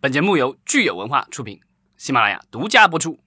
[0.00, 1.58] 本节目由聚友文化出品，
[1.96, 3.18] 喜马拉雅独家播出。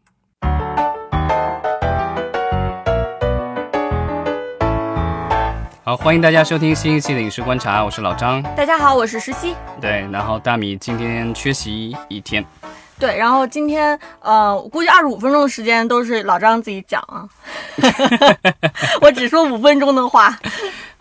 [5.84, 8.42] 好，欢迎大家收听新一期的《影视观察》，我是老张。
[8.56, 9.54] 大家好，我是石溪。
[9.82, 12.42] 对，然后大米今天缺席一天。
[12.98, 17.28] 对，然后今天呃，我估计二十五分钟的时间都是老张自己讲啊，
[19.02, 20.40] 我只说五分钟的话。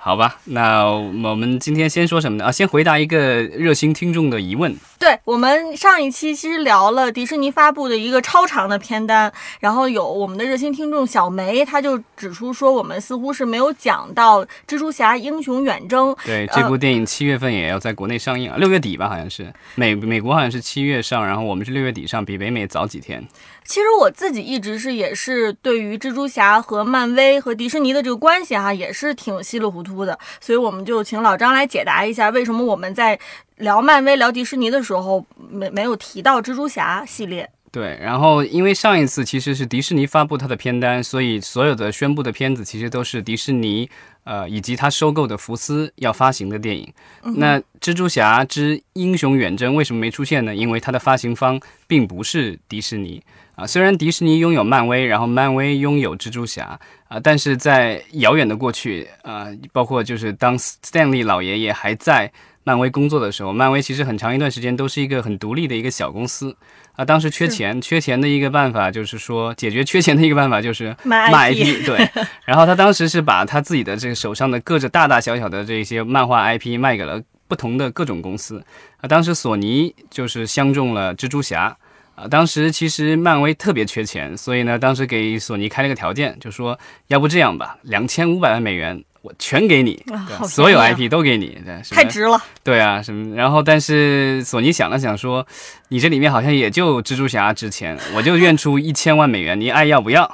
[0.03, 2.47] 好吧，那我们今天先说什么呢？
[2.47, 4.75] 啊，先回答一个热心听众的疑问。
[4.99, 16.09] 对我们上一期其实聊了迪士尼发布的一个超长的片单，然后有我们的热心听众小梅，他就指出说我们似乎是没有讲到《蜘蛛侠：英雄远征》。
[16.25, 23.23] 对，这部电影七月份也要在国内上映啊，六月底吧，好像是美美国好像是七月上，然后我们是六月底上，比北美早几天。
[23.65, 33.19] 其实我自己一直是也是对于蜘蛛侠和漫威和迪士尼的这个关系哈，也是挺稀里糊涂的，所以我们就请老张来解答一下，为什么我们在
[33.59, 37.49] 聊漫威、聊迪士尼的时候没没有提到蜘蛛侠系列。
[37.73, 43.89] 对，然后因为上一次其实是迪士尼发布它的片单，所以所有的宣布的片子其实都是迪士尼
[44.25, 46.93] 呃以及它收购的福斯要发行的电影。
[47.37, 50.53] 那蜘蛛侠之英雄远征为什么没出现呢？
[50.53, 53.23] 因为它的发行方并不是迪士尼。
[53.61, 62.33] 啊，虽然迪士尼拥有漫威，然后漫威拥有蜘蛛侠啊，但是在遥远的过去啊，包括就是当 Stanley 老爷爷还在
[62.65, 66.57] 漫威工作的时候，漫威其实很长一段时间都是一个很独立的一个小公司
[66.95, 67.05] 啊。
[67.05, 72.09] 当时缺钱，缺钱的一个办法就是说解决缺钱的一个办法就是卖 IP，对。
[72.47, 78.65] 然后他当时是把他自己的这个手上的各着大大小小的这些漫画 IP 卖给了不同的各种公司
[79.03, 79.07] 啊。
[79.07, 81.77] 当时索尼就是相中了蜘蛛侠。
[82.21, 90.05] 啊，当时其实漫威特别缺钱，所以呢，当时给索尼开了个条件，就说要不这样吧，两千五百万美元我全给你，
[90.45, 92.43] 所有 IP 都给你，对，太值了。
[92.63, 93.35] 对啊，什么？
[93.35, 95.47] 然后但是索尼想了想说，
[95.89, 100.31] 你这里面好像也就蜘蛛侠值钱，我就愿出一千万美元，你爱要不要？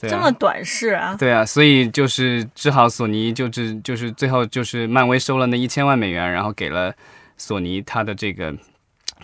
[0.00, 1.14] 这么短视啊？
[1.18, 6.92] 对啊，所以就是只好索尼就是就是最后就是漫威收了那一千万美元，然后给了
[7.36, 8.52] 索尼他的这个。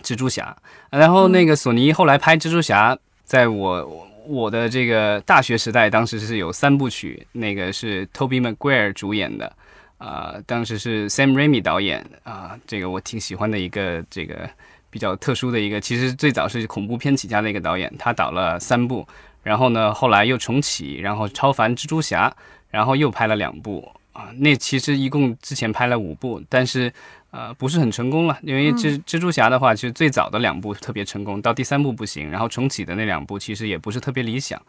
[0.01, 0.55] 蜘蛛侠，
[0.89, 9.53] 然后那个索尼后来拍蜘蛛侠，在我我的这个大学时代，当时是有三部曲，那个是 Toby Maguire 主演的，
[9.97, 14.49] 啊，当时是 Sam Raimi 导演，啊，这个我挺喜欢的一个这个
[14.89, 19.07] 比较特殊的一个，其实最早是恐怖片起家的一个导演，他导了三部，
[19.43, 22.33] 然后呢，后来又重启，然后超凡蜘蛛侠，
[22.69, 26.91] 然后又拍了两部，啊，那其实一共之前拍了五部，但是。
[27.33, 34.61] 呃，不是很成功了，因为蜘蜘蛛侠的话，其实最早的两部特别成功，到第三部不行，然后重启的那两部其实也不是特别理想，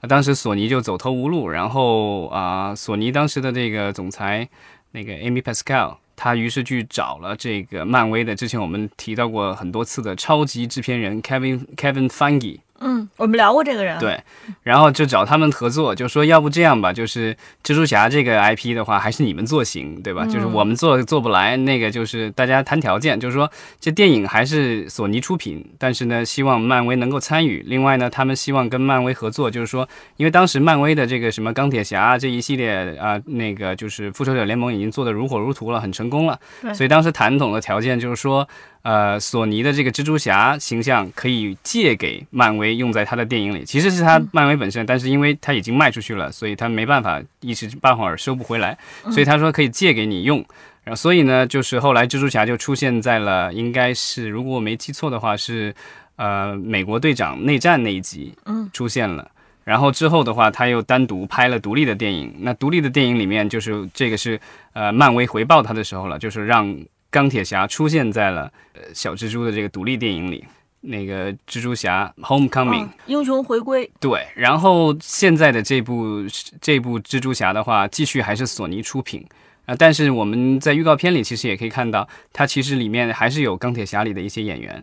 [0.00, 4.48] 啊，当时索尼就走投无路，然后啊，索尼当时的这个总裁
[4.90, 12.58] 那个 Amy Pascal，他于是去找了这个漫威的，之前我们提到过很多次的超级制片人 Kevin Kevin Feige。
[12.80, 13.98] 嗯，我们聊过这个人。
[13.98, 14.20] 对，
[14.62, 17.34] 然后就找他们合作，就说要不这样吧，就是
[17.64, 20.24] 蜘蛛侠这个 IP 的话，还是你们做行，对吧？
[20.26, 23.50] 就是我们做做不来，那个就是大家谈条件，就是说
[23.80, 27.64] 这电影还是索尼出品，但是呢，希望漫威能够参与。
[27.66, 36.38] 另外呢，他们希望跟漫威合作，就是说，因为当时漫威的这个什么钢铁侠这一系列啊，那个就是复仇者联盟已经做得如火如荼了，很成功了，
[36.72, 38.48] 所以当时谈妥的条件就是说。
[38.82, 48.78] 呃，索尼的这个蜘蛛侠形象可以借给漫威用在他的电影里，其实是他漫威本身，但是因为他已经卖出去了，所以他没办法一时半会儿收不回来，
[49.10, 50.38] 所以他说可以借给你用。
[50.84, 55.74] 然后所以呢，就是后来蜘蛛侠就出现在了，应该是如果我没记错的话是，
[56.16, 59.30] 呃，美国队长内战那一集，嗯，出现了。
[59.64, 62.34] 然后之后的话，他又单独拍了独立的电影。
[62.38, 64.40] 那独立的电影里面，就是这个是
[64.72, 66.74] 呃，漫威回报他的时候了，就是让。
[67.10, 70.44] 钢铁侠出现在了呃小蜘蛛的这个独立电影里，
[70.80, 73.90] 那个蜘蛛侠 Homecoming 英雄回归。
[73.98, 76.24] 对，然后现在的这部
[76.60, 79.26] 这部蜘蛛侠的话，继续还是索尼出品。
[79.66, 84.82] 啊，但是我们在预告片里其实也可以看到，它其实里面还是有钢铁侠里的一些演员，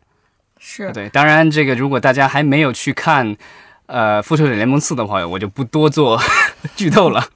[0.60, 0.92] 是。
[0.92, 3.36] 对，当然这个如果大家还没有去看
[3.88, 6.22] 呃复仇者联盟四的话，我就不多做
[6.78, 7.28] 剧透了。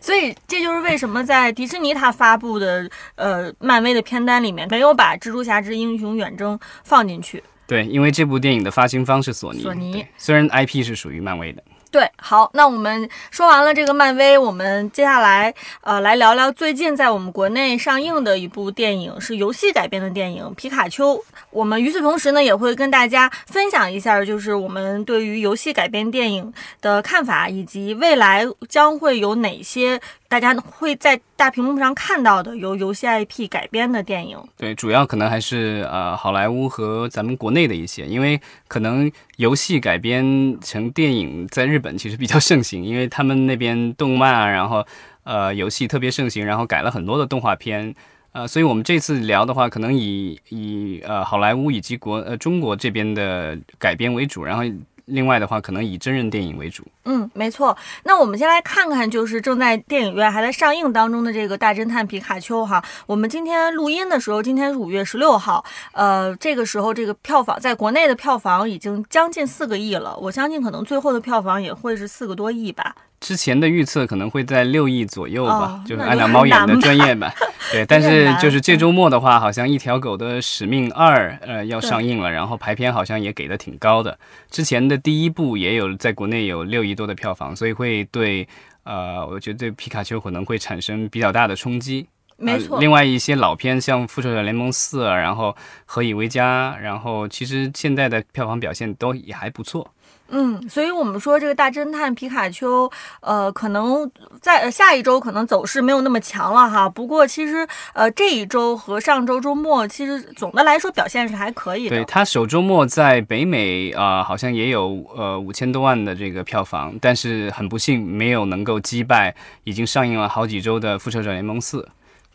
[0.00, 7.42] 所以这就是为什么在迪士尼它发布的呃漫威的片单里面没有把《蜘蛛侠之英雄远征》放进去。
[7.66, 9.60] 对，因为这部电影的发行方是索尼。
[9.60, 11.62] 索尼虽然 IP 是属于漫威的。
[11.90, 21.14] 对，好，那我们说完了这个漫威，我们接下来呃来聊聊最近在我们国内上映的一部电影，是游戏改编的电影《皮卡丘》。
[21.50, 26.52] 我们与此同时呢，也会跟大家分享一下，就是我们对于游戏改编电影
[26.82, 34.38] 的看法，以及未来将会有哪些大家会在大屏幕上看到的由游戏 IP 改编的电影。
[34.58, 38.38] 对，主要可能还是呃好莱坞和咱们国内的一些，因为
[38.68, 44.86] 可能游戏改编成电影在日本其实比较盛行，因为他们那边动漫啊，然后
[45.24, 47.94] 呃游戏特别盛行，然后改了很多的动画片。
[48.32, 54.62] 呃，所以我们这次聊的话，可能以以呃好莱坞以及国呃中国这边的改编为主，然后
[55.08, 56.84] 另外的话，可能以真人电影为主。
[57.04, 57.76] 嗯，没错。
[58.04, 62.84] 那我们先来看看，就是正在电影院还在上映当中的这个《大侦探皮卡丘》哈。
[63.06, 70.16] 我们今天录音的时候，今天是五月十六号，呃，这个时候这个票房在国内的票房已经将近四个亿了。
[70.18, 72.94] 我相信可能最后的票房也会是四个多亿吧。
[73.20, 77.32] 之前的预测可能会在六亿左右吧，哦就是按照猫眼的专业版。
[77.70, 84.18] 对，但是就是这周末的话，好像《一条狗的使命二》呃要上映了，然后排片好像也给的挺高的。
[84.50, 88.48] 之前的第一部也有在国内有六亿多的票房，所以会对
[88.84, 92.06] 呃，我觉得对皮卡丘可能会产生比较大的冲击。
[92.38, 92.78] 呃没错。
[92.78, 95.50] 另外一些老片，像《复仇者联盟四》，啊然后
[95.84, 99.92] 《何以为家》，然后其实现在的票房表现都也还不错。
[100.30, 102.90] 嗯，所以我们说这个大侦探皮卡丘，
[103.20, 104.10] 呃，可能
[104.42, 106.88] 在下一周可能走势没有那么强了哈。
[106.88, 111.96] 不过其实呃这一周和上周周末，其实总的来说表现是还可以的。
[111.96, 119.34] 对它首周末在北美啊、好像也有呃五千多万的这个票房，但是很不幸没有能够击败
[119.64, 121.80] 已经上映了好几周的《复仇者联盟四》。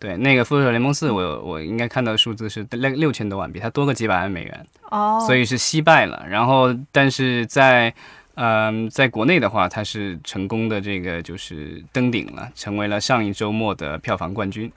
[0.04, 6.26] 对，那个《复仇者联盟四》，我我应该看到的数字是六六千多万，比它多个几百万美元，哦，所以是惜败了。
[6.30, 7.94] 然后，但是在
[8.36, 14.70] 嗯、在国内的话，它是成功的这个就是登顶了，成为了上一周末的票房冠军。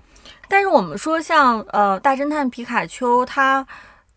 [0.47, 3.67] 但是我们说像呃大侦探皮卡丘它。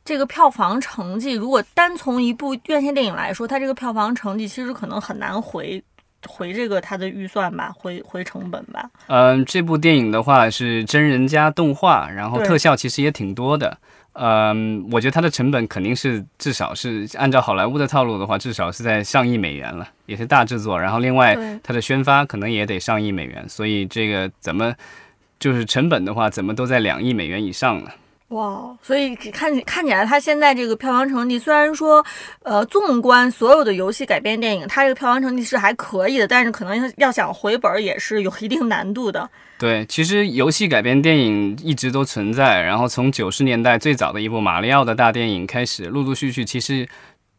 [0.06, 5.84] 这个票房成绩，如果单从一部院线电影来说，它这个票房成绩其实可能很难回
[6.28, 8.90] 回这个它的预算吧，回回成本吧。
[9.08, 13.78] 嗯，这部电影的话是真人加动画，然后特效其实也挺多的。
[14.14, 20.78] 嗯，我觉得它的成本肯定是至少是按照好莱坞的套路的话，至少是在上亿美元了，也是大制作。
[20.78, 24.74] 然后另外它的宣发可能也得上亿美元，所以这个怎么
[25.40, 27.92] 就是成本的话，怎么都在两亿美元以上了。
[28.30, 32.06] 哇，所以看起看起来，它现在这个票房成绩虽然说，
[32.44, 39.28] 呃，纵观所有的游戏改编电影，它这个票房成绩是还可以的，但是可能要要想回本儿也是有一定难度的。
[39.58, 46.88] 对，其实游戏改编电影一直都存在，然后从九十年代最早的一部马里奥的大电影开始，陆陆续续，其实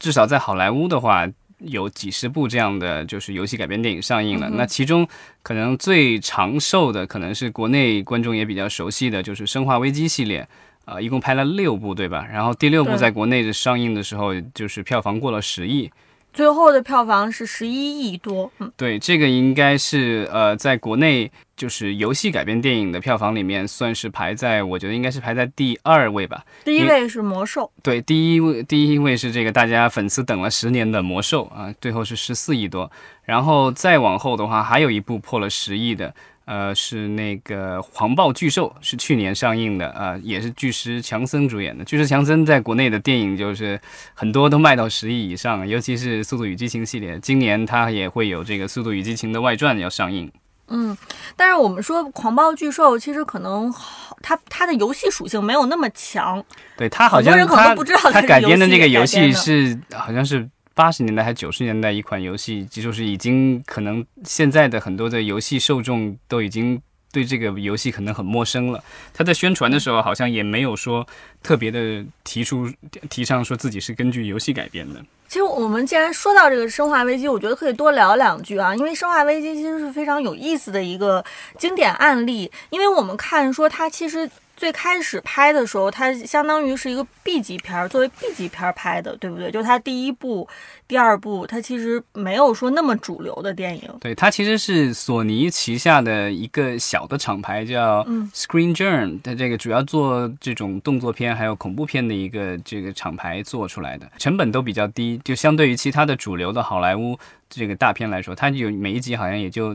[0.00, 1.24] 至少在好莱坞的话，
[1.58, 4.48] 有几十部这样的就是游戏改编电影上映了。
[4.50, 5.06] 嗯那其中
[5.44, 10.48] 可能最长寿的，可能是国内观众也比较熟悉的，就是《生化危机》系列。
[10.84, 12.26] 啊、一共拍了六部，对吧？
[12.32, 15.90] 然后第六部在国内的上映的时候，就是票房过了十亿，
[16.32, 26.44] 最后的票房是十一亿多，嗯，对，这个应该是呃，在国内就是游戏改编电影的票房里面，算是排在我觉得应该是排在第二位吧。
[26.64, 32.90] 第一位是魔兽，对，第一位第一位是这个大家粉丝等了十年的魔兽啊，最后是十四亿多。
[33.24, 36.12] 然后再往后的话，还有一部破了十亿的，
[36.46, 41.84] 呃，是那个《狂暴巨兽》，是去年上映的啊、也是巨石强森主演的。
[41.84, 43.80] 巨石强森在国内的电影就是
[44.14, 50.30] 很多都卖到十亿以上，尤其是《速度与激情》系列，今年它也会有这个《速度与激情》的外传要上映。
[50.72, 50.96] 嗯，
[51.36, 56.40] 但是我们说狂暴巨兽其实可能好，它它的游戏属性没有那么强，
[56.76, 60.48] 对它好像很多人可能他不知道它改编的那个游游戏是好像是
[60.80, 66.80] 八十年代还是九十年代一款游戏，就是已经可能现在的很多的游戏受众都已经
[67.12, 68.82] 对这个游戏可能很陌生了。
[69.12, 71.06] 他在宣传的时候好像也没有说
[71.42, 72.66] 特别的提出
[73.10, 75.04] 提倡说自己是根据游戏改编的。
[75.28, 81.22] 其实我们既然说到这个《生化危机》，我觉得可以多聊两句啊，因为《生化危机》其实是非常有意思的一个
[81.58, 82.50] 经典案例。
[82.70, 84.28] 因为我们看说它其实
[84.60, 89.50] 最开始拍的时候，它相当于是一个 B 级片儿，作为 B 级片儿拍的，对不对？
[89.50, 90.46] 就它第一部、
[90.86, 93.90] 第二部，它其实没有说那么主流的电影。
[94.02, 109.74] 对，它其实是索尼旗下的一个小的厂牌，叫嗯 Screen Gems，它这个主要做这种动作片还有恐怖片的一个这个厂牌做出来的，成本都比较低，就相对于其他的主流的好莱坞这个大片来说，它有每一集好像也就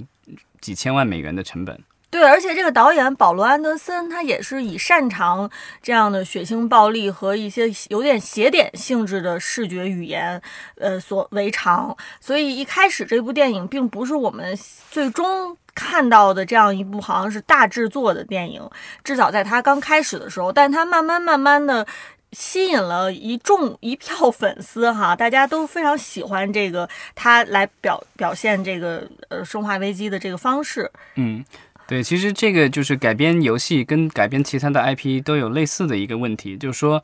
[0.62, 1.76] 几千万美元的成本。
[2.16, 10.42] 对，而且这个导演保罗·安德森，他也是以擅长这样的血腥暴力和一些有点邪典性质的视觉语言，
[10.78, 11.94] 呃，所为常。
[12.22, 14.58] 所以一开始这部电影并不是我们
[14.90, 18.62] 最终看到的这样一部好像是大制作的电影，
[19.04, 21.86] 至少在它刚开始的时候，但它慢慢慢慢的。
[22.32, 30.92] 吸引了一众一票粉丝哈，大家都非常喜欢这个他来表表现这个呃《生化危机》的这个方式。
[31.16, 31.46] 嗯，
[31.88, 37.04] 对，其实这个就是改编游戏跟改编其他的 IP 都有类似的一个问题，就是说，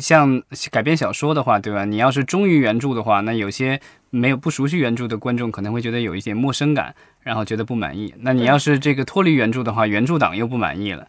[0.00, 1.84] 像改编小说的话，对吧？
[1.84, 3.78] 你要是忠于原著的话，那有些
[4.08, 8.14] 没有不熟悉原著的观众可能会觉得有一点陌生感，然后觉得不满意。
[8.20, 11.06] 那你要是这个脱离原著的话，原著党又不满意了，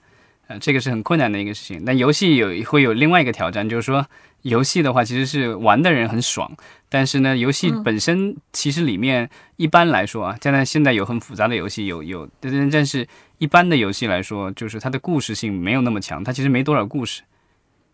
[0.48, 1.82] 呃，这个是很困难的一个事情。
[1.86, 4.06] 那游戏有会有另外一个挑战，就是说，
[4.46, 6.56] 游戏的话其实是玩的人很爽，
[6.88, 13.08] 但是呢，游戏本身其实里面一般来说啊，现在现在有很复杂的游戏，有有，但但是
[13.40, 17.24] 一般的游戏来说，就是它的故事性没有那么强，它其实没多少故事。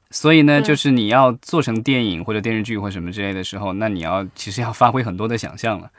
[0.09, 5.89] 所以呢，就是你要做成电影或者电视剧或什么之类的时候，那你要其实要发挥很多的想象了。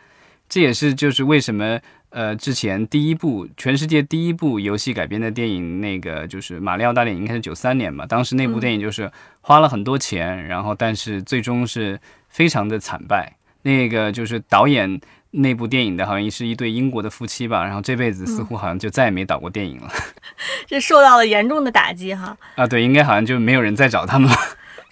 [0.51, 1.81] 这也是就是为什么
[2.12, 13.37] 呃之前第一部全世界第一部游戏改编的电影，那个就是《马里奥大电影》应该是九三年吧，当时那部电影就是花了很多钱，然后但是最终是非常的惨败。
[13.62, 15.00] 那个就是导演
[15.31, 19.88] 那部电影的好像是一对英国的夫妻吧，然后这辈子似乎好像就再也没导过电影了。
[20.66, 22.37] 这受到了严重的打击哈。
[22.57, 24.37] 啊，对，应该好像就没有人再找他们了。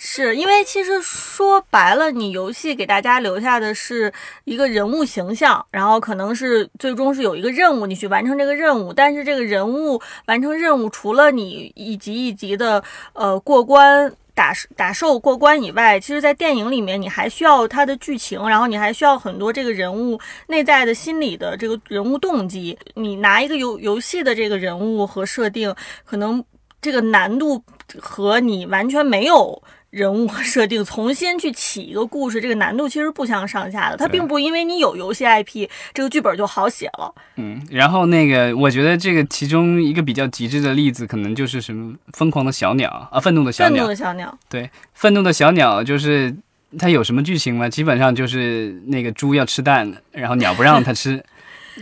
[0.03, 4.11] 是因为其实说白了，你游戏给大家留下的是
[4.45, 8.95] 一个人物形象，然后可能是最终是有一个任务，你去完成这个任务。
[8.95, 14.11] 但是这个人物完成任务，除了你一级一级的呃过关。
[14.33, 22.79] 打打兽过关以外，其实，在电影里面，你还需要它的剧情，然后你还需要很多这个人物内在的心理的这个人物动机。
[22.95, 25.75] 你拿一个游游戏的这个人物和设定，
[26.07, 26.43] 可能
[26.81, 27.63] 这个难度
[28.01, 29.63] 和你完全没有。
[29.91, 33.97] 人物设定重新去起一个故事，这个难度其实不相上下的。
[33.97, 37.13] 它并不因为你有游戏 IP，这个剧本就好写了。
[37.37, 43.79] 嗯，然后那个，我觉得这个其中一个比较极致的例子，可能就是什么疯狂的小鸟啊，愤怒的小鸟。
[43.79, 44.39] 愤怒的小鸟。
[44.49, 46.33] 对，愤怒的小鸟就是
[46.79, 47.69] 它有什么剧情吗？
[47.69, 51.23] 基本上就是那个猪要吃蛋，然后鸟不让它吃。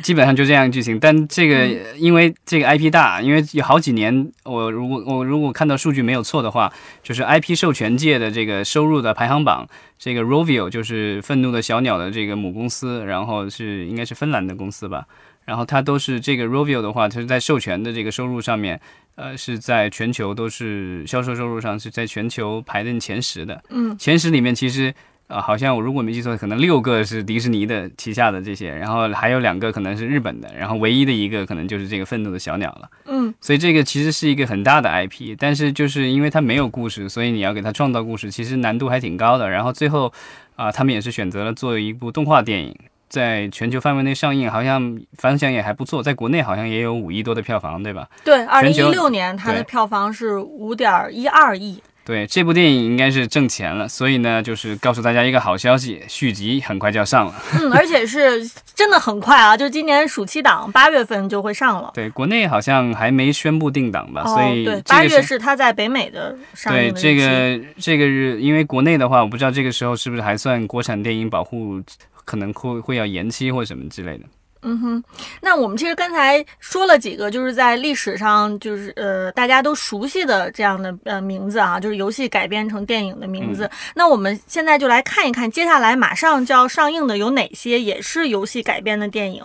[0.03, 9.67] 基本上就这样剧情，但这个因为这个 IP 大，因为有好几年，我如果我如果看到数据没有错的话，就是 IP 授权界的这个收入的排行榜，
[9.99, 15.07] 这个 Rovio 就是愤怒的小鸟的这个母公司，然后是应该是芬兰的公司吧，
[15.45, 18.81] 然后它都是这个 Rovio 的话，它是在授权的这个收入上面，
[19.17, 24.95] 呃，是在全球都是销售收入上是在全球排进前十的，嗯，前十里面其实。
[25.29, 32.89] 啊，好像我如果没记错，可能六个是迪士尼的旗下的这些，然后还有两个可能是日本的，然后唯一的一个可能就是这个愤怒的小鸟了。
[33.05, 39.51] 嗯，所以这个其实是一个很大的 IP，但是就是因为它没有故事，所以你要给它创造故事，其实难度还挺高的。
[39.51, 40.11] 然后最后
[40.57, 42.75] 啊，他们也是选择了做一部动画电影，
[43.11, 48.09] 在全球范围内上映，好像反响也还不错，在国内好像也有五亿多的票房，对吧？
[48.25, 51.83] 对，二零一六年它的票房是五点一二亿。
[52.09, 57.35] 对，这部电影应该是挣钱了，所以呢，就是告诉大家一个好消息，续集很快就要上了。
[57.61, 61.91] 嗯，而且是真的很快啊，就今年暑期档八月份就会上了。
[61.93, 71.79] 对，国内好像还没宣布定档吧，所以哦、对，八月是是它在北美的上对映的这个这个是因为国内的话，我不知道这个时候是不是还算国产电影保护，
[72.25, 74.25] 可能会会要延期或什么之类的。
[74.63, 75.05] 嗯哼，
[75.41, 83.71] 那我们其实刚才说了几个，就是在历史上就是呃大家都熟悉的这样的呃名字啊，就是游戏改编成电影的名字。
[83.95, 89.45] 那我们现在就来看一看，接下来马上就要上映的有哪些也是游戏改编的电影。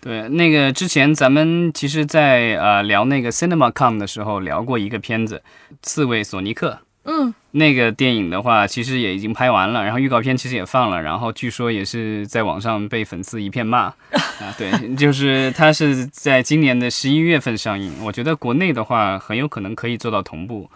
[0.00, 5.42] 对，那个之前咱们其实在，呃聊那个 CinemaCon 的时候聊过一个片子
[5.80, 6.70] 《刺猬索尼克》。
[7.04, 13.92] 嗯，那个电影的话，其实也已经拍完了，然后预告片其实也放了，然后据说也是在网上被粉丝一片骂
[14.40, 14.54] 啊。
[14.58, 20.70] 对，就是它是在今年的十一月份上映，我觉得国内的话很有可能可以做到同步。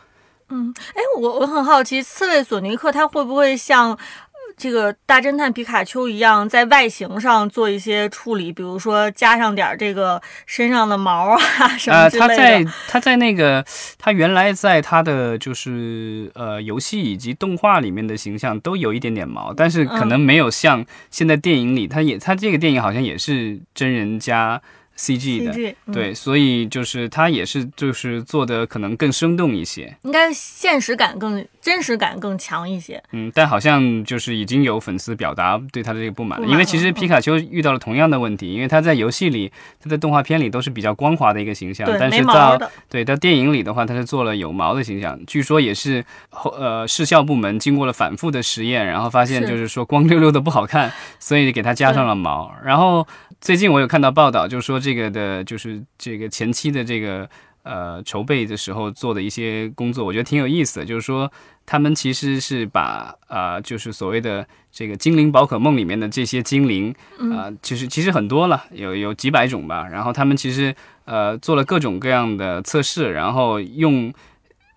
[0.49, 4.25] 嗯哎，我我很好奇，刺猬索尼克它会不会像呃
[4.57, 11.39] 这个大侦探皮卡丘一样，在外形上做一些处理，比如说加上点儿这个身上的毛啊
[11.77, 12.29] 什么啊，之类的。
[12.29, 13.65] 他在他在那个
[13.99, 24.63] 他原来在他的就是呃游戏以及动画里面的形象都有一点点毛，但是可能没有像现在电影里，他也他这个电影好像也是真人加
[24.97, 25.53] CG 的。
[25.53, 33.03] CG，嗯对，所以就是它也是就是做的可能更生动一些，应该现实感更真实感更强一些。
[33.12, 42.59] 嗯，但好像就是已经有粉丝表达对他的这个不满了，满因为其实皮卡丘遇到了同样的问题，因为他在游戏里，他在动画片里都是比较光滑的一个形象，但是到。
[42.88, 52.55] 对，到电影里的话，他是做了有毛的形象，据说也是后呃视效部门经过了反复的实验，然后发现就是说光溜溜的不好看，所以给它加上了毛。
[52.65, 53.07] 然后
[53.41, 57.28] 最近我有看到报道，就是说这个的就是这个前期的这个
[57.64, 60.87] 呃筹备的时候做的一些工作，我觉得挺有意思的。
[60.87, 61.28] 就是说，
[61.64, 66.95] 他们其实是把啊，就是所谓的这个精灵宝可梦里面的这些精灵
[67.35, 69.88] 啊，其实其实很多了，有有几百种吧。
[69.88, 70.73] 然后他们其实
[71.05, 74.14] 呃做了各种各样的测试，然后用。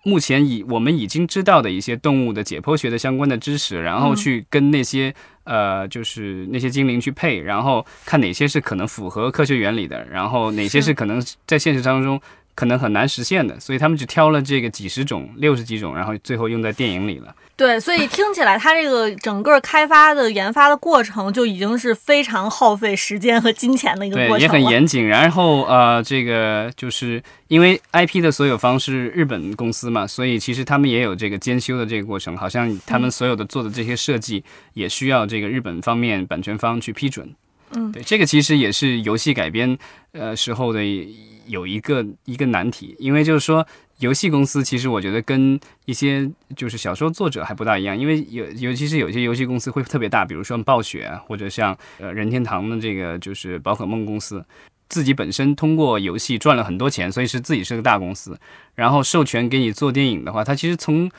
[0.02, 5.14] 目前已我们已经知道的一些动物的解剖学的相关的知识，然后去跟那些
[5.44, 12.20] 呃，就是那些精灵去配，然后看哪些是可能符合科学原理的，然后哪些是可能在现实当中。
[12.52, 17.34] 可能很难实现的，所以他们只挑了这个几十种、六十几种，然后最后用在电影里了。
[17.60, 25.06] 对，所以听起来它这个整个开发的研发的过程就已经是非常耗费时间和金钱的一个过程对，也很严谨。
[25.06, 32.34] 然后呃，这个就是因为 IP 的所有方是日本公司嘛，所以其实他们也有这个监修的这个过程。
[32.34, 37.30] 好像他们所有的做的这些设计也需要这个日本方面版权方去批准。
[37.74, 39.76] 嗯，对，这个其实也是游戏改编
[40.12, 40.80] 呃时候的。
[41.46, 43.66] 有一个一个难题，因为就是说，
[44.00, 54.44] 游戏公司其实我觉得跟一些就是小说作者还不大一样，因为有尤其是有些游戏公司会特别大，比如说暴雪或者像呃任天堂的这个就是宝可梦公司，
[54.88, 58.38] 自己本身通过游戏赚了很多钱，所以是自己是个大公司，
[58.74, 61.10] 然后授权给你做电影的话，它其实从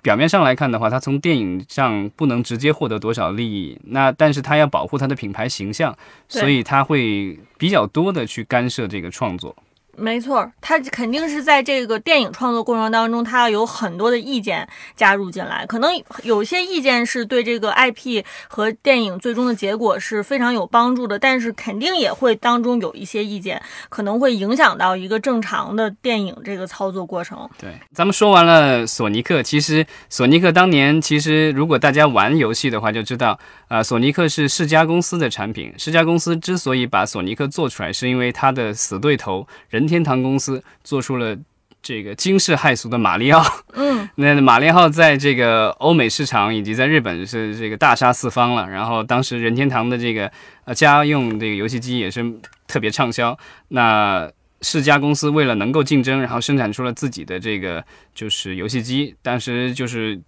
[0.00, 5.96] 表面上来看的话，它从电影上不能直接获得多少利益，那但是它要保护它的品牌形象，
[6.28, 9.56] 所以它会比较多的去干涉这个创作。
[9.96, 15.66] 没错，他肯定是在这个电影创作过程当中，他要有很多的意见加入进来。
[15.66, 15.90] 可能
[16.22, 27.48] 有些意见是对这个 IP 和电影最终的结果是非常有帮助的，但是肯定也会当中有一些意见，可能会影响到一个正常的电影这个操作过程。
[27.58, 33.38] 对，咱们说完了索尼克，其实索尼克当年其实如果大家玩游戏的话，就知道。
[33.68, 35.72] 啊，索尼克是世嘉公司的产品。
[35.78, 41.36] 世嘉公司之所以把索尼克做出来，是因为它的死对头人任天堂公司做出了
[41.82, 43.44] 这个惊世骇俗的马里奥。
[43.74, 48.68] 嗯， 那马里奥在这个欧美市场以及在日本是这个大杀四方了。
[48.70, 50.30] 然后当时任天堂的这个
[50.64, 52.24] 呃家用这个游戏机也是
[52.68, 53.36] 特别畅销。
[53.68, 57.84] 那世嘉公司为了能够竞争，然后生产出了自己的这个
[58.14, 60.20] 就是游戏机，当时就是。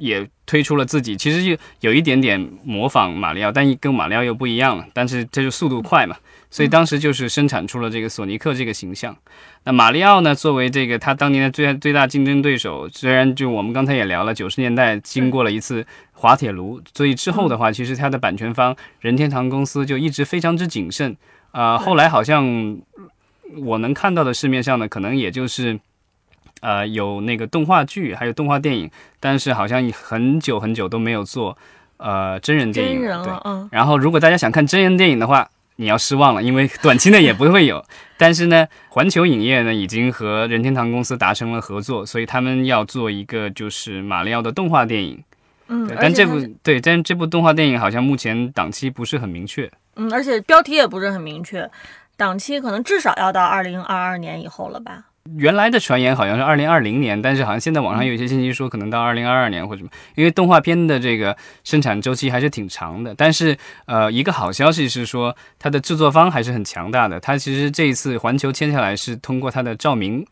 [0.00, 4.86] 也推出了自己，其实就有一点点模仿马里奥，但跟马里奥又不一样了。
[4.94, 6.16] 但是这就速度快嘛，
[6.50, 9.16] 所以当时就是生产出了这个索尼克这个形象。
[9.64, 21.16] 那马里奥呢，作为这个他当年的最最大竞争对手，虽然就我们刚才也聊了，九十年代经过了一次滑铁卢，所以之后的话，其实它的版权方任天堂公司就一直非常之谨慎
[21.52, 21.78] 啊。
[21.78, 22.78] 后来好像
[23.56, 25.78] 我能看到的市面上呢，可能也就是。
[26.62, 31.56] 呃，有那个动画剧，还有动画电影，但是好像很久很久都没有做
[31.96, 33.00] 呃真人电影。
[33.00, 33.66] 对，嗯。
[33.72, 35.48] 然后，如果大家想看真人电影的话，
[35.80, 37.82] 你要失望了，因为短期内也不会有。
[38.18, 45.24] 但是呢，环球影业呢已经和任天堂公司达成了合作，所以他们要做一个就是马里奥的动画电影。
[45.68, 45.90] 嗯。
[45.98, 49.70] 但这部对，但这部动画电影好像目前档期不是很明确。
[49.96, 51.68] 嗯，而且标题也不是很明确，
[52.18, 55.04] 档期可能至少要到二零二二年以后了吧。
[55.36, 63.14] 原来的传言好像是二零二零年，但是好像现在网上有一些信息说可能到二零二二年或者什么，因为动画片的这个生产周期还是挺长的。
[63.14, 63.56] 但是，
[63.86, 67.20] 呃，一个好消息是说它的制作方还是很强大的。
[67.20, 70.26] 它其实这一次环球签下来是通过它的照明。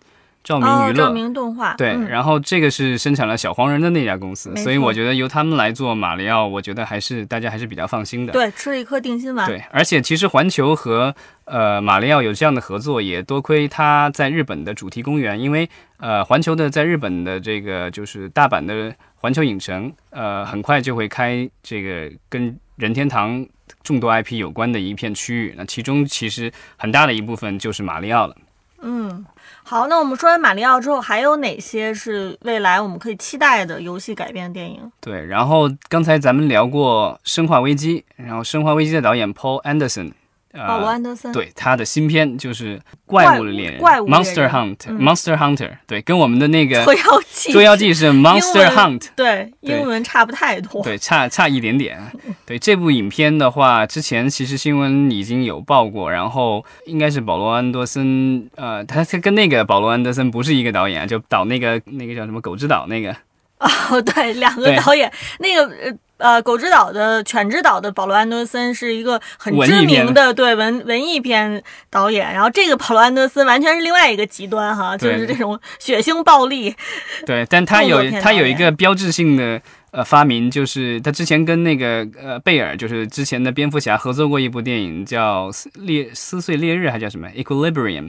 [0.49, 8.33] 照明娱乐，照明动画，对，然后这个是生产了小黄人的那家公司，所以我觉得由他们来做马里奥，我觉得还是大家还是比较放心的。
[8.33, 9.47] 对，吃了一颗定心丸。
[9.47, 23.47] 对，而且其实环球和呃马里奥有这样的合作，也多亏他在日本的主题公园，因为呃环球的在日本的这个就是大阪的环球影城，呃很快就会开这个跟任天堂
[23.83, 28.35] 众多 IP 有关的一片区域，那其中其实很大的一部分就是马里奥了。
[28.81, 29.25] 嗯。
[29.65, 34.91] 好，那我们说完马里奥之后，还有哪些是未来我们可以期待的游戏改编电影？
[35.01, 40.13] 对，然后刚才咱们聊过《生化危机》，然后《生化危机》的导演 Paul Anderson。
[40.53, 41.33] 保罗·安德森。
[41.33, 52.01] 对他的新片就是怪物猎人，Monster Hunt，Monster Hunter，对，跟我们的那个 捉妖记，捉妖记是 Monster Hunt，对，英文差不太多，对，差差一点点。
[52.47, 63.15] 对这部影片的话，之前其实新闻已经有报过，然后应该是保罗·安德森，呃，他他跟那个保罗·安德森不是一个导演，就导那个那个叫什么《狗之岛》那个。
[63.59, 66.29] 哦，对，两个导演，那个呃。
[66.29, 76.77] 呃，狗之岛的犬之岛的保罗安德森是一个很知名的对文文艺片导演，然后这个保罗安德森完全是另外一个极端哈，就是这种血腥暴力。
[77.25, 79.59] 对，但他有他有一个标志性的
[79.91, 88.03] 呃发明，就是他之前跟那个呃贝尔，就是之前的蝙蝠侠合作过一部电影叫《撕裂撕碎烈日》，还叫什么《Equilibrium》。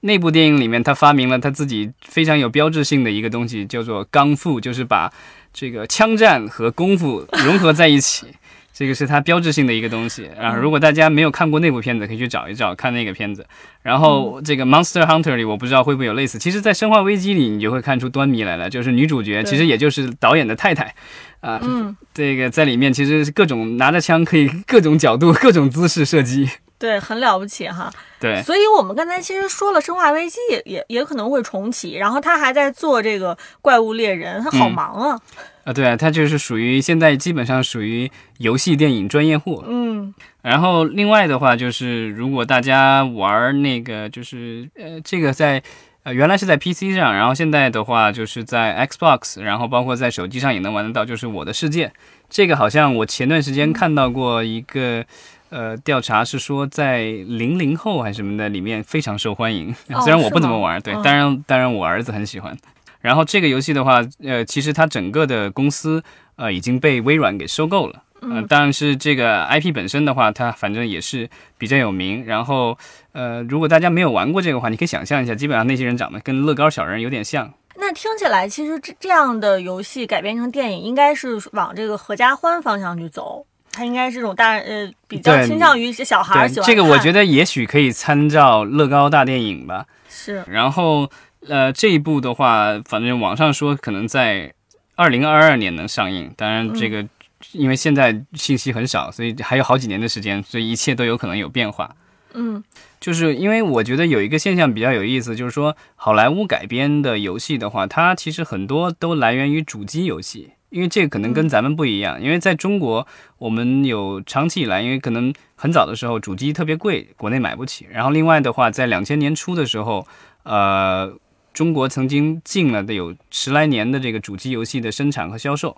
[0.00, 5.12] 那部电影里面，他发明了他自己非常有标志性的一个东西，叫做钢复，就是把
[5.58, 8.26] 这个枪战和功夫融合在一起。
[8.78, 10.54] 这个是它标志性的一个东西啊！
[10.54, 13.46] 如果大家没有看过那部片子，可以去找一找看那个片子。
[13.80, 16.38] 然后这个《Monster Hunter》里，我不知道会不会有类似。
[16.38, 20.94] 其实，在《生化危机》里，你就会看出端倪来了，就是女主角其实也就是导演的太太
[21.40, 21.58] 啊。
[21.62, 26.46] 嗯，这个在里面其实是各种拿着枪可以各种角度、各种姿势射击。
[26.78, 27.90] 对，很了不起哈。
[28.20, 35.20] 对，所以我们刚才其实说了，《生化危机》也也也可能会重启，然后他还在做这个《怪物猎人》，他好忙啊。
[35.64, 39.64] 啊，对啊，他就是属于现在基本上属于游戏电影专业户。
[39.66, 45.60] 嗯，然后另外的话就是，如果大家玩那个，就是呃，这个在
[46.04, 51.88] 呃原来是在 PC 上，然后现在的话就是在 Xbox，然后包括在手机上也能玩得到，就是《我的世界》。
[52.30, 55.04] 这个好像我前段时间看到过一个
[55.50, 59.74] 呃调查，是说在零零后还是什么的里面非常受欢迎。
[60.02, 62.56] 虽然我不怎么玩，对，当然当然我儿子很喜欢。
[63.00, 66.02] 然后这个游戏的话，呃，其实它整个的公司
[66.36, 72.24] 呃已经被微软给收购了，嗯，当然是这个 IP 本身的话，它反正也是比较有名。
[72.24, 72.76] 然后
[73.12, 77.52] 呃，如果大家没有玩过这个话，你可以想象一下，基本上那些人长得跟乐高小人有点像。
[77.76, 86.66] 那听起来，其实这这样的游戏改编成电影，应该是往这个合家欢方向去走，它应该是这种大呃比较倾向于小孩喜欢。
[86.66, 89.86] 这个我觉得也许可以参照乐高大电影吧。
[90.08, 91.10] 是，然后。
[91.48, 94.52] 呃，这一部的话，反正网上说可能在
[94.96, 96.28] 二零二二年能上映。
[96.36, 97.06] 当然，这个
[97.52, 101.94] 因为现在信息很少，所以还有好几年的时间，所以一切都有可能有变化。
[102.34, 102.64] 嗯，
[102.98, 112.20] 就是因为我觉得有一个现象比较有意思，就是说好莱坞改编的游戏的话，它其实很多都来源于主机游戏，因为这个可能跟咱们不一样。
[112.22, 113.06] 因为在中国，
[113.38, 117.86] 我们有长期以来，因为可能很早的时候主机特别贵，国内买不起。
[117.90, 120.06] 然后另外的话，在两千年初的时候，
[120.42, 121.16] 呃。
[121.56, 125.74] 中国曾经禁了的有十来年的这个主机游戏的生产和销售，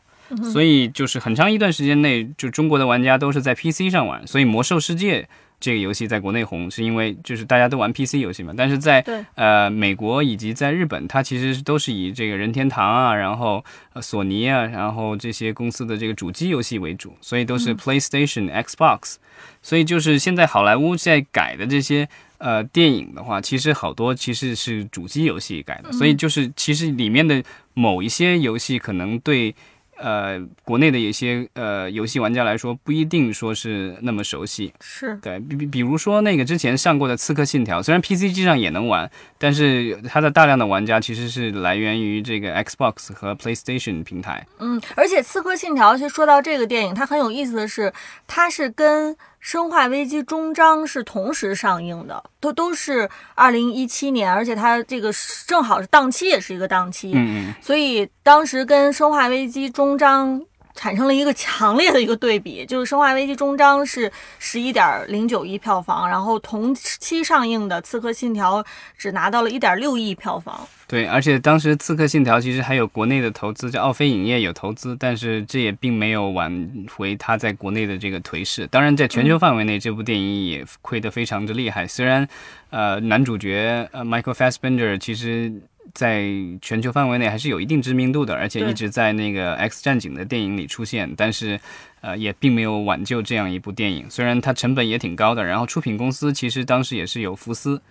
[0.52, 4.26] 所以就是很长一段时间内，就中国的玩家都是在 PC 上玩。
[4.26, 5.22] 所以《魔兽世界》
[5.60, 8.52] 这个游戏在国内红，是因为就是大家都玩 PC 游戏嘛。
[8.56, 13.64] 但是在呃美国以及在日本，它其实都是以这个任天堂啊，然后
[14.00, 19.16] 索尼啊，然后这些公司的这个主机游戏为主，所以都是 PlayStation、Xbox。
[19.62, 22.08] 所以就是现在好莱坞在改的这些。
[22.38, 27.42] 呃，电影的话，其实好多其实是主机游戏改的，所以就是其实里面的
[27.74, 29.52] 某一些游戏可能对
[29.98, 34.72] 呃国内的一些呃游戏玩家来说不一定说是那么熟悉。
[34.80, 44.46] 是对比比比如说那个之前上过的《刺客信条》，虽然 PC 机上也能玩，但是它的大量的玩家其实是来源于这个 Xbox 和 PlayStation 平台。
[44.58, 47.92] 嗯，而且《刺客信条》其实说到这个电影，它很有意思的是，
[48.26, 49.16] 它是跟。
[49.48, 55.10] 《生化危机：终章》是同时上映的，都都是二零一七年，而且它这个
[55.46, 60.38] 正好是档期，也是一个档期，嗯嗯，所以当时跟《生化危机：终章》。
[60.78, 68.62] 产生了一个强烈的一个对比，就是《生化危机：终章》是十一点零九亿票房，然后同期上映的《刺客信条》
[68.96, 70.68] 只拿到了一点六亿票房。
[70.86, 78.64] 对，而且当时《刺客信条》其实还有国内的投资，叫奥飞影业有投资，但是这也并没有挽回它在国内的这个颓势。
[78.68, 81.88] 当然，在全球范围内，这部电影也亏得非常之厉害。
[81.88, 82.28] 虽然，
[82.70, 85.52] 呃，男主角呃 Michael Fassbender 其实。
[85.98, 86.22] 在
[86.62, 91.58] 全球范围内还是有一定知名度的，而且一直在那个《X 战警》的电影里出现，但是，
[92.02, 94.08] 呃，也并没有挽救这样一部电影。
[94.08, 97.82] 虽然它成本也挺高的，然后出品公司其实当时也是有福斯，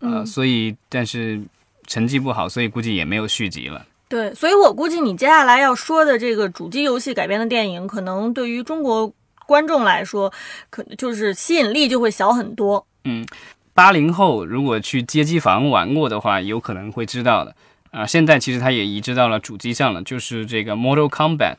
[0.00, 1.40] 呃，所以但是
[1.86, 3.86] 成绩不好，所以估计也没有续集了。
[4.10, 9.10] 对，所以我估计你接下来要说的这个主机游戏改编的电影，可能对于中国
[9.46, 10.30] 观众来说，
[10.68, 12.86] 可能就是吸引力就会小很多。
[13.04, 13.26] 嗯。
[13.74, 17.54] 八零后如果去街机房玩过的话，有可能会知道的
[17.90, 18.06] 啊。
[18.06, 21.56] 现在其实它也移植到了主机上了，就是这个 Mortal Combat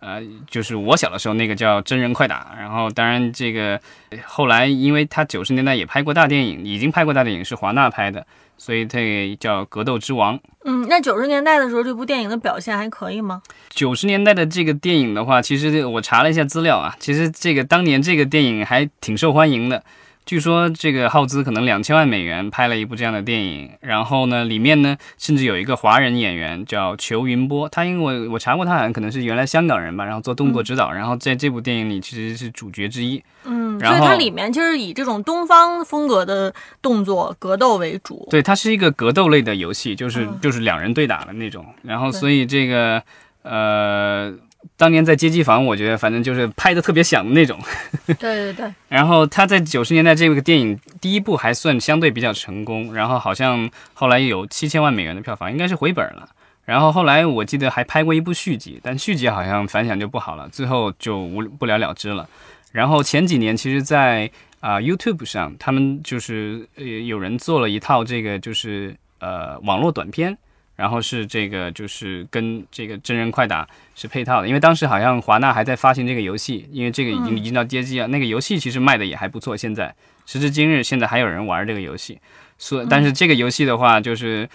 [0.00, 0.20] 呃，
[0.50, 2.56] 就是我小的时候那个叫真人快打。
[2.58, 3.80] 然后当然这个
[4.26, 8.26] 后来，因为他九十年代也拍过大电影，已经拍过大电影，是华纳拍的，
[8.58, 8.98] 所以它
[9.38, 10.36] 叫格斗之王。
[10.64, 13.40] 嗯，那九十年代的时候，这部电影的表现还可以吗？
[13.70, 19.84] 九十年代的这个电影的话，其实我查了一下资料啊，其实这个当年这个电影还挺受欢迎的。
[20.24, 33.22] 据说这个耗资可能两千万美元拍了一部这样的电影，然后呢，里面呢甚至有一个华人演员叫裘云波，他因为我查过，他好像可能是原来香港人吧，然后做动作指导，然后在这部电影里其实是主角之一。
[33.44, 38.26] 嗯，所以它里面就是以这种东方风格的动作格斗为主。
[38.30, 41.66] 对，它是一个格斗类的游戏，就是就是两人对打的那种。
[41.82, 43.02] 然后所以这个
[43.42, 44.32] 呃。
[44.76, 47.58] 当年在街机房，我觉得反正就是拍的特别响的那种。
[48.06, 48.72] 对对对。
[48.88, 56.28] 然后他在九十年代这个电影第一部还算相对比较成功，然后好像后来有七千万美元的票房，应该是回本了。
[56.64, 62.28] 然后后来我记得还拍过一部续集，但续集好像反响就不好了，最后就无不了了之了。
[62.70, 70.38] 然后前几年其实，在啊 YouTube 上，他们就是呃有人做了一套这个就是呃网络短片。
[70.74, 78.06] 然后是这个，就是跟这个真人快打是配套的，因为当时好像华纳还在发行这个游戏，因为这个已经已经到街机了。
[78.08, 79.94] 那个游戏其实卖的也还不错，现在
[80.26, 82.18] 时至今日，现在还有人玩这个游戏。
[82.58, 84.48] 所但是这个游戏的话，就是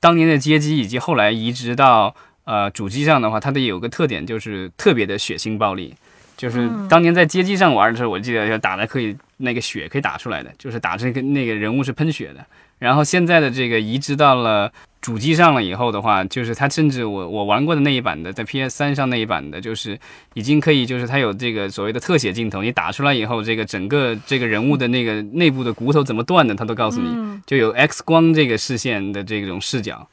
[0.00, 5.94] 当年的街机以及后来移植到呃主机上的话，它的有个特点就是特别的血腥暴力。
[6.36, 12.44] 就是当年在街机上玩的时候，我记得要打的可以那个血可以打出来的，就是打这个那个人物是喷血的。
[12.78, 14.72] 然后现在的这个移植到了。
[15.02, 19.96] 主机上了以后的话，就是它甚至我我玩过的那一版的，在 PS 三上那一版的，就是
[20.34, 30.08] 已经可以，就是它有这个所谓的特写镜头，你打出来以后，这个整个这个人物的那个内部的骨头怎么断的，它都告诉你，就有 X 光这个视线的这种视角。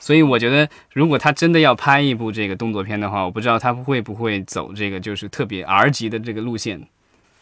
[0.00, 6.84] 所以我觉得，如果他真的要拍一部这个动作片的话，我不知道他会不会走这个就是特别 R 级的这个路线。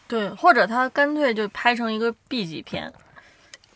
[0.07, 2.93] 对，或者他干脆就拍成一个 B 级片，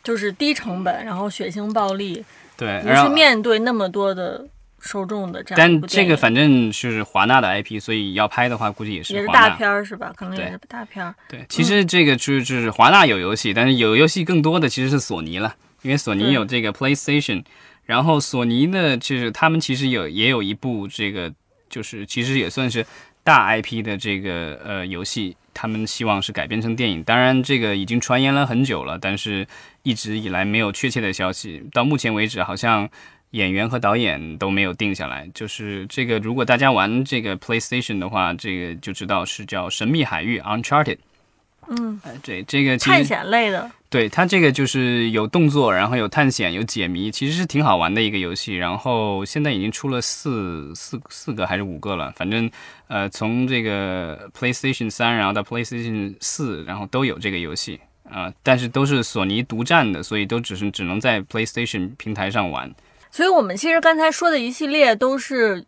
[0.07, 2.23] 就是低成本，然后血腥暴力。
[2.55, 4.47] 对，不是面对那么多的
[4.79, 5.57] 受众的这样。
[5.57, 10.13] 但这个反正是华纳的 IP，所以要拍的话，估计也是也是大片儿是吧？
[10.15, 11.13] 可能也是大片儿。
[11.27, 17.43] 对，其实这个就是就是华纳有游戏，但是有游戏更多的其实是索尼了，因为索尼有这个 PlayStation，
[17.83, 21.33] 然后索尼呢，就是他们其实有也有一部这个，
[21.69, 22.85] 就是其实也算是
[23.25, 25.35] 大 IP 的这个呃游戏。
[25.59, 29.47] 他们希望是改编成电影，当然这个已经传言了很久了，但是
[29.81, 31.63] 一直以来没有确切的消息。
[31.73, 32.87] 到目前为止，好像
[33.31, 35.27] 演员和导演都没有定下来。
[35.33, 40.99] 就是这个，如果大家玩这个 PlayStation 的话，这个就知道是叫《神秘海域》（Uncharted）。
[41.69, 43.69] 嗯，哎，对，这个探险类的。
[43.89, 48.53] 对它这个就是有动作，然后有探险，有解谜，其实是挺好玩的一个游戏。
[48.53, 52.51] 然后现在已经出了四四四个还是五个了，反正
[52.87, 62.69] 呃从这个 PlayStation 三，然后到 PlayStation 四，然后都有这个游戏啊，但是都是索尼独占的，所以都只是只能在 PlayStation 平台上玩。
[63.09, 65.63] 所以我们其实刚才说的一系列都是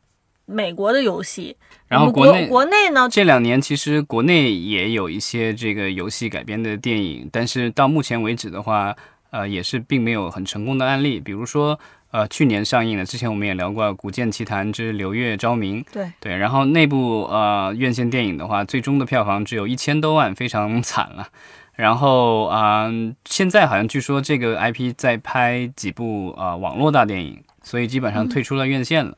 [0.49, 1.55] 美国的游戏。
[1.88, 8.95] 然后国内国内呢，这两年其实国内也有一些这个游戏改编的电影，但是到目前为止的话，
[9.31, 11.19] 呃，也是并没有很成功的案例。
[11.19, 11.79] 比如说，
[12.12, 15.83] 呃，去年上映的，之前我们也聊过《古剑奇谭之流月昭明》。
[15.91, 21.27] 对对，然后那部呃院线电影的话，最终的票房只有一千多万，非常 惨了。
[21.75, 22.91] 然后啊，
[23.25, 29.15] 现在好像据说这个 IP 在拍几部呃网络大电影，所以基本上退出了院线了。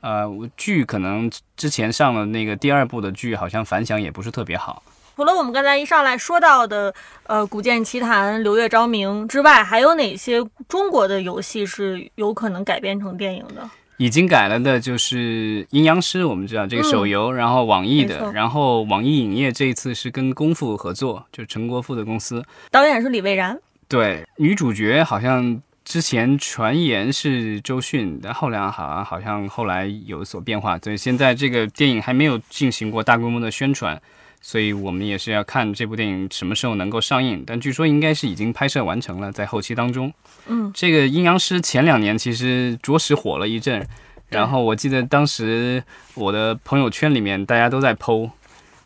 [0.00, 4.82] 呃，剧可能之前上了那个第二部的剧，好像反响也不是特别好。
[5.16, 6.94] 除了我们刚才一上来说到的，
[7.26, 13.68] 呃，《古剑奇谭》《流月昭明》之外，还有哪些中国的游戏是有可能改编成电影的？
[13.96, 23.58] 已经改了的就是《阴阳师》，我们知道这个手游，然后网易的，然后网易影业这一次是跟功夫合作，就是陈国富的公司，导演是李蔚然。
[23.88, 25.60] 对，女主角好像。
[25.88, 33.98] 之前传言是周迅，但后来好像好像后来有所变化，所以现在这个电影还没有进行过大规模的宣传，
[34.42, 37.42] 所以我们也是要看这部电影什么时候能够上映。
[37.46, 40.12] 但据说应该是已经拍摄完成了，在后期当中。
[40.46, 43.88] 嗯，这个《阴阳师》前两年其实着实火了一阵，
[44.28, 48.30] 然后我记得当时我的朋友圈里面大家都在剖，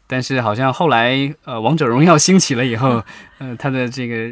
[0.07, 3.03] 但是好像后来呃《王者荣耀》兴起了以后，
[3.38, 4.31] 呃，它的这个。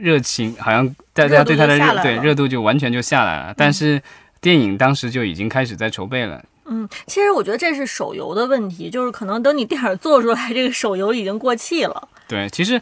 [0.00, 4.00] 热情好像大家对他的热对热度就完全就下来了，但是
[4.40, 6.42] 电影当时就已经开始在筹备了。
[6.64, 12.08] 嗯，其实我觉得这是手游的问题，就是可能等你电影做出来，这个手游已经过气了。
[12.26, 12.80] 对，其实。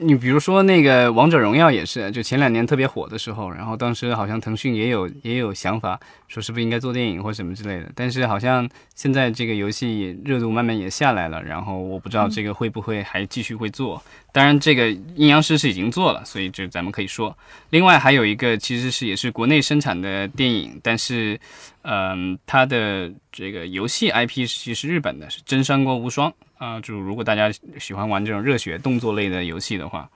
[0.00, 7.90] 你比如说那个王者荣耀也是，就前两年特别火的时候，然后当时好像腾讯也有也有想法，说是不是应该做电影或什么之类的。
[7.94, 14.02] 但是好像现在这个游戏热度慢慢也下来了，然后我不知道这个会不会还继续会做。
[14.30, 17.36] 当然，这个阴阳师是已经做了，所以这咱们可以说。
[17.70, 21.38] 另外还有一个其实是也是国内生产的电影，但是，
[21.82, 26.30] 嗯，它的这个游戏 IP 其实日本的，是《真三国无双》。
[26.58, 30.10] 啊，就如果大家喜欢玩这种热血动作类的游戏的话，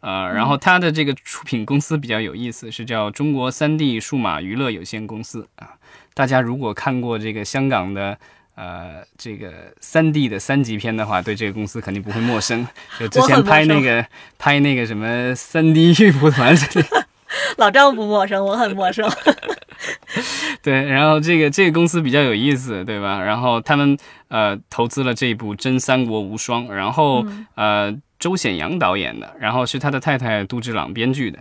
[0.00, 5.70] 呃，然后它的这个出品公司比较有意思，是叫中国三 D 数码娱乐有限公司啊。
[6.14, 8.18] 大家如果看过这个香港的
[8.54, 12.66] 呃这个三 D 的三级片的话，对这个公司肯定不会陌生。
[12.98, 14.04] 就之前拍那个
[14.38, 16.56] 拍那个什么三 D 玉蒲团，
[17.56, 19.08] 老张不陌生，我很陌生。
[20.62, 23.20] 对，然后这个这个公司比较有意思，对吧？
[23.20, 23.98] 然后他们
[24.28, 31.40] 呃投资了这一部《真三国无双》，然后、呃周显阳导演的，然后是他的太太杜志朗编剧的。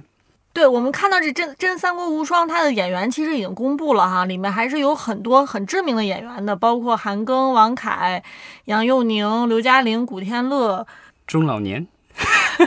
[0.52, 8.24] 对我们看到这《真真三国无双》，它的演员其实已经公布了哈，里面还是有很多很知名的演员的，包括韩庚、王凯、
[8.66, 10.88] 杨佑宁、刘嘉玲、古天乐、
[11.28, 11.86] 中老年，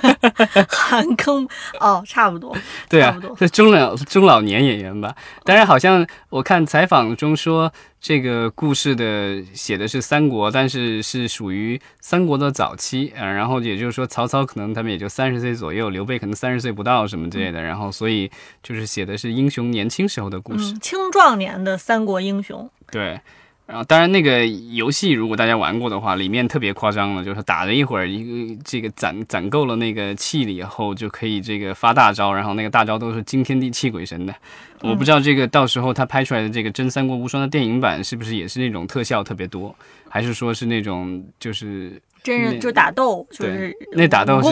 [0.69, 1.49] 韩庚，
[1.81, 2.57] 哦，差不多。
[2.89, 3.19] 对啊
[3.53, 5.15] 中老中老年演员吧？
[5.45, 17.61] 当然，好像我看采访中说，这个故事的写的是三国，但是是属于三国的早期啊、呃然后也就是说，曹操可能他们也就三十岁左右，刘备可能三十岁不到什么之类的。
[17.63, 18.31] 然后，所以
[18.63, 20.73] 就是写的是英雄年轻时候的故事。
[20.73, 22.71] 嗯，青壮年的三国英雄。
[22.91, 23.21] 对，
[23.67, 28.23] 然后当然那个游戏如果大家玩过的话，里面特别夸张了，就是打了一会儿，一
[28.55, 34.35] 个这个攒攒够了那个气了以后，就可以这个发大招，然后那个大招都是惊天地泣鬼神的。
[34.83, 39.75] 我不知道这个到时候他拍出来的这个《真三国无双》的电影版是不是也是那种特效特别多，
[40.11, 44.43] 还是说是那种就是真人就打斗，就对是那打斗。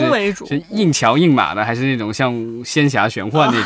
[0.47, 2.33] 是硬桥硬马的，还是那种像
[2.65, 3.61] 仙侠玄幻那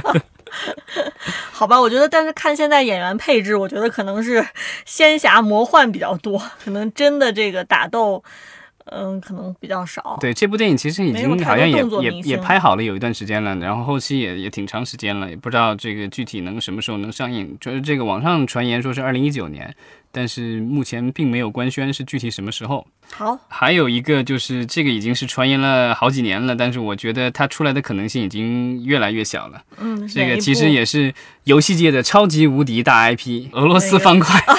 [0.00, 0.22] 种？
[1.50, 4.46] 好吧，我觉得，但是看现在演员配置，我觉得可能是
[4.84, 8.22] 仙侠魔幻比较多，可能真的这个打斗，
[8.86, 10.18] 嗯，可能比较少。
[10.20, 17.56] 对，这部电影其实已经好像也也也拍好了有一段时间了，然后后期也也挺长时间了，也不知道这个具体能什么时候能上映。
[17.60, 19.74] 就是这个网上传言说是二零一九年，
[20.10, 22.86] 但是目前并没有官宣是具体什么时候。
[23.12, 29.62] 好，还有一个就是这个已经是传言了好几年了，但是我觉得它出来的可能性已经越来越小了。
[29.78, 31.12] 嗯，这个其实也是
[31.44, 34.40] 游戏界的超级无敌大 IP—— 俄罗斯方块。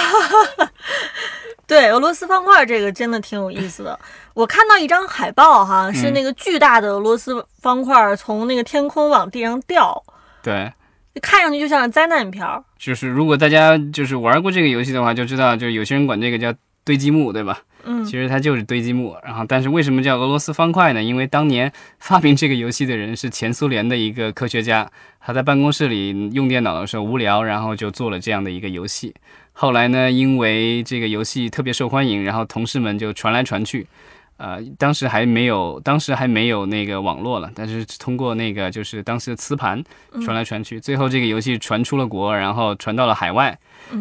[1.66, 3.98] 对俄罗斯方块这个真的挺有意思的。
[4.34, 10.04] 我看到一张海报哈，是嗯那个巨大的俄罗斯方块从那个天空往地上掉，
[10.42, 10.72] 对，
[11.22, 12.64] 看上去就像灾难片儿。
[12.78, 17.60] 就是如果大家就是玩过这个游戏的话，就知道，就有些人管这个叫堆积木，对吧？
[17.86, 19.16] 嗯其实它就是堆积木。
[19.24, 21.04] 然后，但是为什么叫俄罗斯方块呢？
[21.04, 29.14] 因为当年发明这个游戏的人是前苏联的一个科学家，他在办公室里用电脑的时候无聊，然后就做了这样的一个游戏。
[29.54, 33.88] 后来呢，因为这个游戏特别受欢迎，然后同事们就传来传去。
[34.38, 39.82] 呃，当时还没有，当时还没有那个网络了，但是通过那个就是当时的磁盘
[40.24, 43.58] 传来传去，最后这个游戏传出了国，然后传到了海外，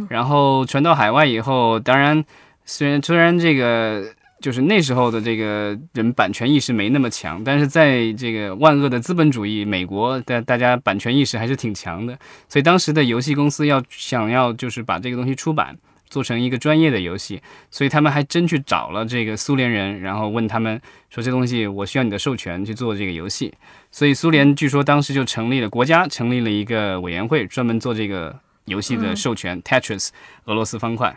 [0.08, 2.24] 然后传到海外以后，当然
[2.64, 4.04] 虽然虽然这个
[4.42, 15.78] 就是那时候的这个人版权意识没那么强，但是在这个万恶的资本主义美国，大大家版权意识还是挺强的，所以当时的游戏公司要想要就是把这个东西出版。
[16.12, 20.78] 做成一个专业的游戏，所以他们还真去找了这个苏联人，然后问他们
[21.08, 23.50] 说这东西我需要你的授权去做这个游戏。
[23.90, 30.10] 所以苏联据说当时就成立了国家成立了一个委员会，专门做这个游戏的授权、Tetris
[30.44, 31.16] 俄罗斯方块。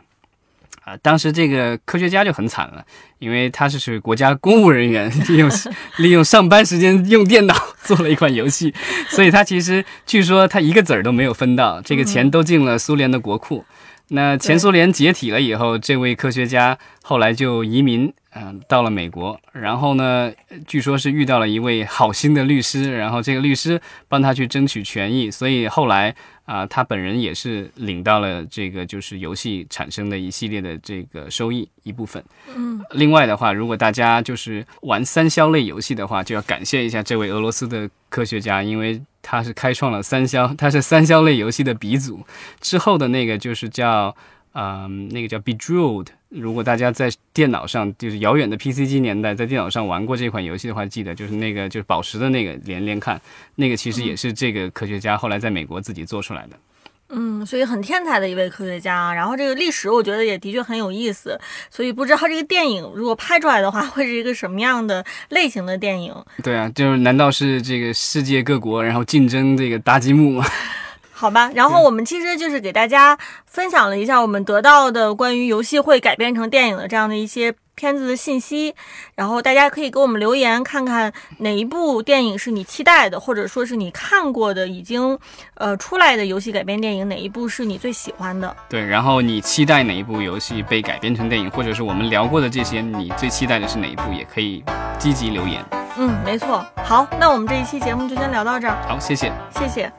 [0.86, 2.86] 啊，当时这个科学家就很惨了，
[3.18, 5.50] 因为他是属于国家公务人员，利用
[5.98, 8.72] 利用上班时间用电脑 做了一款游戏，
[9.10, 13.66] 所以他其实据说他一个子儿都没有分到，这个钱都进了苏联的国库。
[14.10, 19.40] 那前苏联解体了以后，这位科学家后来就移民，嗯、到了美国。
[19.52, 20.32] 然后呢，
[20.68, 32.24] 据说是遇到了一位好心的律师，然后这个律师帮他去争取权益，所以后来啊、他本人也是领到了这个就是游戏产生的一系列的这个收益一部分。
[32.56, 42.24] 嗯，另外的话，如果大家就是玩三消类游戏的话，就要感谢一下这位俄罗斯的科学家，因为他是开创了三消，他是三消类游戏的鼻祖。
[42.62, 44.16] 之后的那个就是叫，
[44.56, 46.08] 嗯，那个叫 Bejeweled。
[46.30, 53.22] 如果大家在电脑上，就是遥远的 PC 机年代，在电脑上玩过这款游戏的话，记得就是那个就是宝石的那个连连看，
[53.56, 56.58] 那个其实也是这个科学家后来在美国自己做出来的。
[57.10, 59.14] 嗯，所以很天才的一位科学家。
[59.14, 61.40] 然后这个历史，我觉得也的确很有意思。
[61.70, 66.14] 所以不知道这个电影如果拍出来的话，会是一个什么样的类型的电影？
[66.44, 70.46] 对啊，就是难道是这个世界各国然后竞争这个搭积木吗？
[71.18, 78.76] 好吧，然后我们其实就是给大家分享了一下我们得到的关于游戏会改编成电影的这样的一些片子的信息，
[79.16, 85.18] 然后大家可以给我们留言，看看哪一部电影是你期待的，或者说是你看过的已经
[85.54, 88.54] 呃出来的游戏改编电影，哪一部是你最喜欢的？
[88.68, 94.62] 对，然后你期待哪一部游戏被改编成电影，或者是我们聊过的这些，你最期待的是哪一部，也可以
[95.00, 95.64] 积极留言。
[95.98, 96.66] 嗯，没错。
[96.84, 99.32] 好，那我们这一期节目就先聊到这儿，好，谢谢。
[99.58, 99.92] 谢谢。